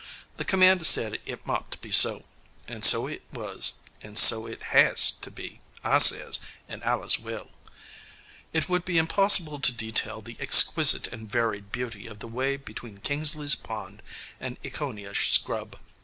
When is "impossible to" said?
8.97-9.71